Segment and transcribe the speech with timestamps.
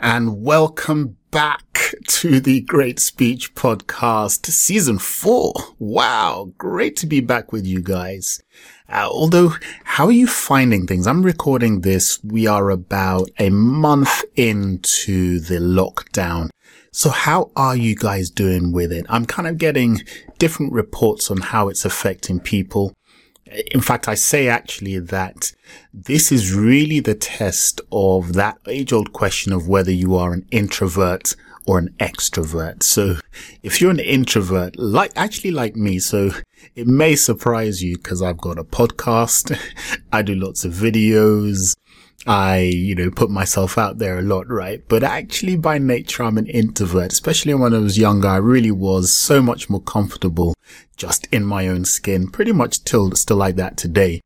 [0.00, 5.52] and welcome back to the Great Speech Podcast, season four.
[5.78, 8.40] Wow, great to be back with you guys.
[8.88, 9.52] Uh, although,
[9.84, 11.06] how are you finding things?
[11.06, 12.18] I'm recording this.
[12.24, 16.48] We are about a month into the lockdown.
[16.92, 19.06] So how are you guys doing with it?
[19.08, 20.02] I'm kind of getting
[20.38, 22.94] different reports on how it's affecting people.
[23.72, 25.52] In fact, I say actually that
[25.92, 30.46] this is really the test of that age old question of whether you are an
[30.50, 31.34] introvert
[31.66, 32.82] or an extrovert.
[32.82, 33.16] So
[33.62, 36.30] if you're an introvert, like, actually like me, so
[36.74, 39.58] it may surprise you because I've got a podcast.
[40.12, 41.76] I do lots of videos.
[42.26, 44.82] I, you know, put myself out there a lot, right?
[44.88, 48.28] But actually by nature, I'm an introvert, especially when I was younger.
[48.28, 50.54] I really was so much more comfortable
[50.96, 54.20] just in my own skin, pretty much till, still like that today.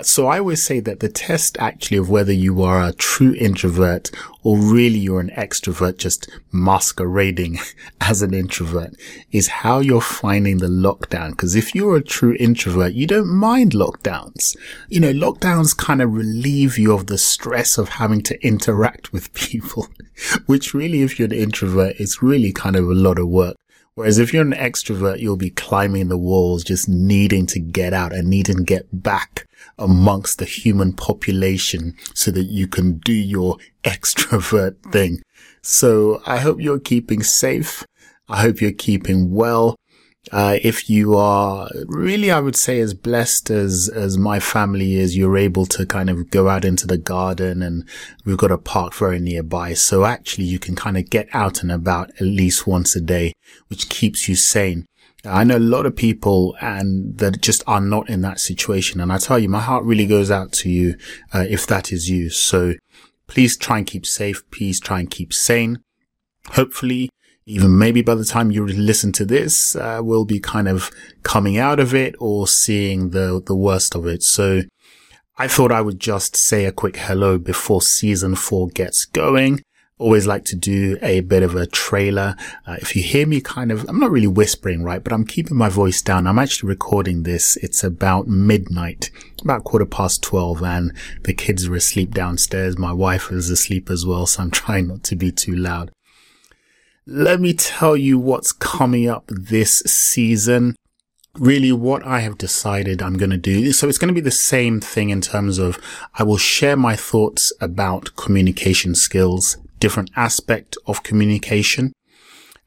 [0.00, 4.10] So I always say that the test actually of whether you are a true introvert
[4.42, 7.58] or really you're an extrovert just masquerading
[8.00, 8.94] as an introvert
[9.30, 11.36] is how you're finding the lockdown.
[11.36, 14.56] Cause if you're a true introvert, you don't mind lockdowns.
[14.88, 19.32] You know, lockdowns kind of relieve you of the stress of having to interact with
[19.34, 19.88] people,
[20.46, 23.56] which really, if you're an introvert, it's really kind of a lot of work.
[23.94, 28.12] Whereas if you're an extrovert, you'll be climbing the walls, just needing to get out
[28.12, 29.46] and needing to get back
[29.78, 35.22] amongst the human population so that you can do your extrovert thing.
[35.60, 37.84] So I hope you're keeping safe.
[38.28, 39.76] I hope you're keeping well.
[40.30, 45.16] Uh, if you are really, I would say as blessed as, as my family is,
[45.16, 47.88] you're able to kind of go out into the garden and
[48.24, 49.74] we've got a park very nearby.
[49.74, 53.32] So actually you can kind of get out and about at least once a day,
[53.66, 54.86] which keeps you sane.
[55.24, 59.00] I know a lot of people and that just are not in that situation.
[59.00, 60.96] And I tell you, my heart really goes out to you,
[61.32, 62.30] uh, if that is you.
[62.30, 62.74] So
[63.26, 64.48] please try and keep safe.
[64.52, 65.80] Please try and keep sane.
[66.50, 67.08] Hopefully
[67.46, 70.90] even maybe by the time you listen to this, uh, we'll be kind of
[71.22, 74.22] coming out of it or seeing the, the worst of it.
[74.22, 74.62] So
[75.38, 79.62] I thought I would just say a quick hello before season four gets going.
[79.98, 82.36] Always like to do a bit of a trailer.
[82.66, 85.02] Uh, if you hear me kind of, I'm not really whispering, right?
[85.02, 86.26] But I'm keeping my voice down.
[86.26, 87.56] I'm actually recording this.
[87.56, 89.10] It's about midnight,
[89.42, 90.92] about quarter past 12 and
[91.22, 92.78] the kids are asleep downstairs.
[92.78, 94.26] My wife is asleep as well.
[94.26, 95.90] So I'm trying not to be too loud.
[97.06, 100.76] Let me tell you what's coming up this season.
[101.34, 103.72] Really what I have decided I'm going to do.
[103.72, 105.80] So it's going to be the same thing in terms of
[106.14, 111.92] I will share my thoughts about communication skills, different aspect of communication.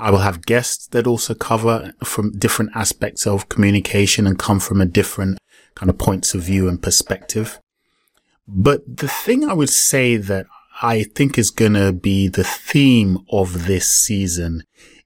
[0.00, 4.80] I will have guests that also cover from different aspects of communication and come from
[4.80, 5.38] a different
[5.76, 7.60] kind of points of view and perspective.
[8.48, 10.46] But the thing I would say that
[10.82, 14.64] I think is going to be the theme of this season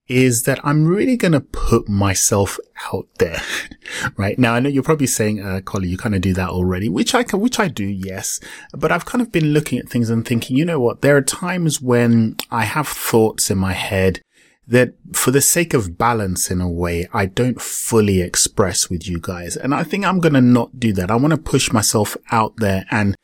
[0.08, 2.58] is that I'm really going to put myself
[2.92, 3.42] out there
[4.16, 4.54] right now.
[4.54, 7.22] I know you're probably saying, uh, Collie, you kind of do that already, which I
[7.22, 7.84] can, which I do.
[7.84, 8.40] Yes.
[8.72, 11.02] But I've kind of been looking at things and thinking, you know what?
[11.02, 14.22] There are times when I have thoughts in my head
[14.66, 19.18] that for the sake of balance in a way, I don't fully express with you
[19.20, 19.56] guys.
[19.56, 21.10] And I think I'm going to not do that.
[21.10, 23.14] I want to push myself out there and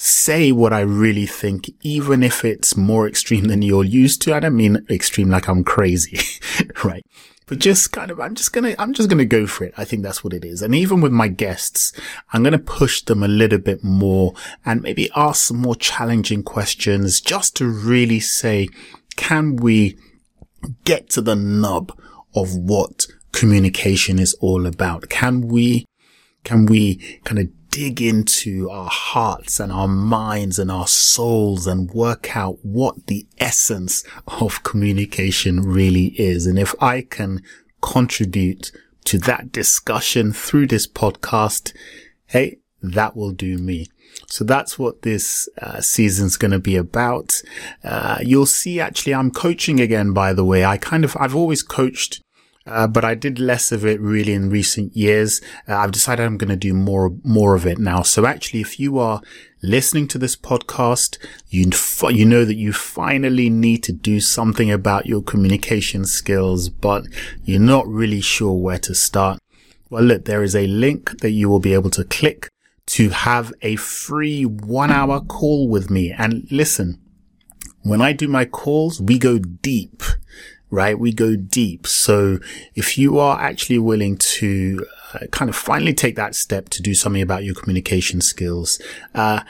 [0.00, 4.34] say what I really think, even if it's more extreme than you're used to.
[4.34, 6.20] I don't mean extreme like I'm crazy,
[6.84, 7.04] right?
[7.46, 9.74] But just kind of, I'm just gonna, I'm just gonna go for it.
[9.76, 10.62] I think that's what it is.
[10.62, 11.92] And even with my guests,
[12.32, 17.20] I'm gonna push them a little bit more and maybe ask some more challenging questions
[17.20, 18.68] just to really say,
[19.16, 19.98] can we
[20.84, 21.98] get to the nub
[22.36, 25.08] of what communication is all about?
[25.08, 25.86] Can we,
[26.44, 27.48] can we kind of
[27.78, 33.24] dig into our hearts and our minds and our souls and work out what the
[33.38, 36.44] essence of communication really is.
[36.44, 37.40] And if I can
[37.80, 38.72] contribute
[39.04, 41.72] to that discussion through this podcast,
[42.26, 43.86] hey, that will do me.
[44.26, 47.40] So that's what this uh, season's going to be about.
[47.84, 50.64] Uh, you'll see actually I'm coaching again, by the way.
[50.64, 52.20] I kind of, I've always coached
[52.68, 55.40] uh, but I did less of it really in recent years.
[55.66, 58.02] Uh, I've decided I'm going to do more, more of it now.
[58.02, 59.22] So actually, if you are
[59.62, 61.18] listening to this podcast,
[61.48, 61.70] you,
[62.10, 67.04] you know that you finally need to do something about your communication skills, but
[67.44, 69.38] you're not really sure where to start.
[69.90, 72.48] Well, look, there is a link that you will be able to click
[72.86, 76.10] to have a free one hour call with me.
[76.10, 77.00] And listen,
[77.82, 80.02] when I do my calls, we go deep
[80.70, 80.98] right?
[80.98, 81.86] We go deep.
[81.86, 82.38] So
[82.74, 86.94] if you are actually willing to uh, kind of finally take that step to do
[86.94, 88.80] something about your communication skills,
[89.14, 89.40] uh,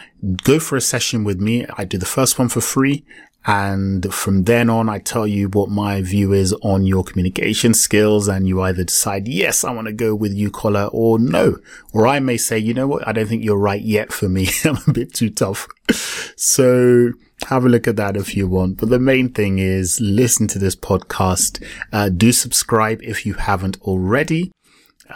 [0.45, 1.67] go for a session with me.
[1.77, 3.05] I do the first one for free
[3.47, 8.29] And from then on, I tell you what my view is on your communication skills
[8.29, 11.57] and you either decide, yes, I want to go with you, Collar, or no.
[11.95, 13.09] Or I may say, you know what?
[13.09, 14.49] I don't think you're right yet for me.
[14.65, 15.67] I'm a bit too tough.
[16.37, 17.15] So
[17.49, 18.77] have a look at that if you want.
[18.77, 21.65] But the main thing is listen to this podcast.
[21.91, 24.53] Uh, do subscribe if you haven't already.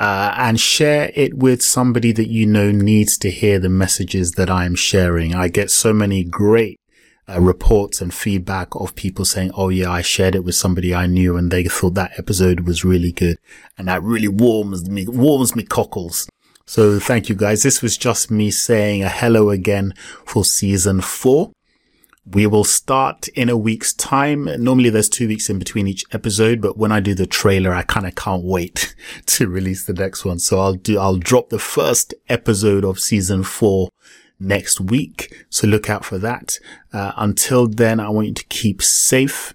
[0.01, 4.49] Uh, and share it with somebody that you know needs to hear the messages that
[4.49, 5.35] I am sharing.
[5.35, 6.81] I get so many great
[7.29, 11.05] uh, reports and feedback of people saying, Oh yeah, I shared it with somebody I
[11.05, 13.37] knew and they thought that episode was really good.
[13.77, 16.27] And that really warms me, warms me cockles.
[16.65, 17.63] So thank you guys.
[17.63, 19.93] This was just me saying a hello again
[20.25, 21.53] for season four.
[22.25, 24.49] We will start in a week's time.
[24.63, 27.83] Normally there's two weeks in between each episode, but when I do the trailer, I
[27.83, 28.95] kind of can't wait
[29.27, 30.39] to release the next one.
[30.39, 33.89] So I'll do, I'll drop the first episode of season four
[34.39, 35.47] next week.
[35.51, 36.59] So look out for that.
[36.93, 39.53] Uh, until then, I want you to keep safe.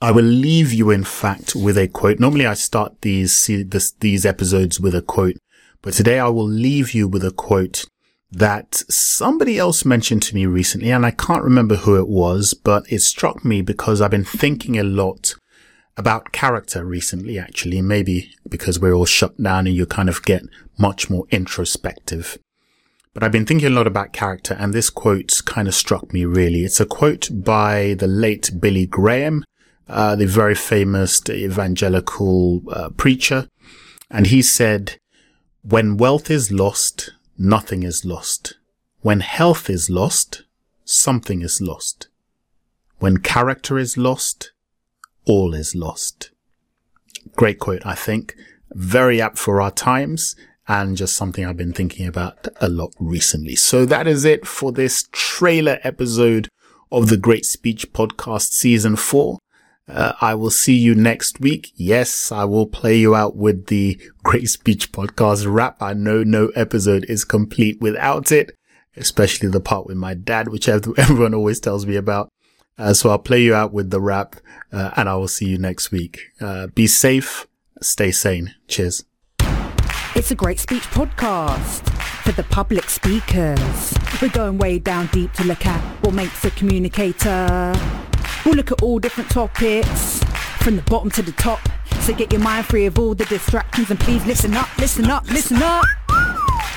[0.00, 2.18] I will leave you, in fact, with a quote.
[2.18, 5.36] Normally I start these, this, these episodes with a quote,
[5.82, 7.84] but today I will leave you with a quote
[8.30, 12.90] that somebody else mentioned to me recently, and I can't remember who it was, but
[12.92, 15.34] it struck me because I've been thinking a lot
[15.96, 20.42] about character recently, actually, maybe because we're all shut down and you kind of get
[20.78, 22.38] much more introspective.
[23.14, 26.24] But I've been thinking a lot about character and this quote kind of struck me
[26.24, 26.64] really.
[26.64, 29.42] It's a quote by the late Billy Graham,
[29.88, 33.48] uh, the very famous evangelical uh, preacher.
[34.08, 34.98] And he said,
[35.62, 38.54] when wealth is lost, nothing is lost.
[39.00, 40.42] When health is lost,
[40.84, 42.08] something is lost.
[42.98, 44.52] When character is lost,
[45.24, 46.30] all is lost.
[47.36, 48.34] Great quote, I think.
[48.72, 50.34] Very apt for our times
[50.66, 53.56] and just something I've been thinking about a lot recently.
[53.56, 56.48] So that is it for this trailer episode
[56.90, 59.38] of the Great Speech Podcast season four.
[59.88, 61.72] Uh, I will see you next week.
[61.74, 65.80] Yes, I will play you out with the Great Speech Podcast rap.
[65.80, 68.54] I know no episode is complete without it,
[68.96, 72.28] especially the part with my dad, which everyone always tells me about.
[72.76, 74.36] Uh, so I'll play you out with the rap,
[74.72, 76.20] uh, and I will see you next week.
[76.40, 77.48] Uh, be safe,
[77.80, 78.54] stay sane.
[78.68, 79.04] Cheers.
[80.14, 81.88] It's a great speech podcast
[82.22, 83.94] for the public speakers.
[84.20, 87.74] We're going way down deep to look at what makes a communicator.
[88.48, 90.24] We'll look at all different topics
[90.62, 91.60] from the bottom to the top.
[92.00, 95.26] So get your mind free of all the distractions and please listen up, listen up,
[95.26, 95.84] listen up.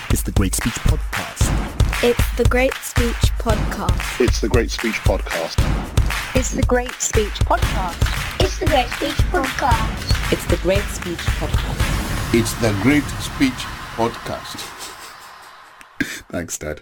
[0.09, 2.03] It's the Great Speech Podcast.
[2.03, 4.19] It's the Great Speech Podcast.
[4.19, 6.35] It's the Great Speech Podcast.
[6.35, 8.41] It's the Great Speech Podcast.
[8.41, 9.15] It's the Great Speech
[9.55, 10.33] Podcast.
[10.33, 12.33] It's the Great Speech Podcast.
[12.33, 13.63] It's the Great Speech
[13.95, 14.59] Podcast.
[16.29, 16.81] Thanks, Dad.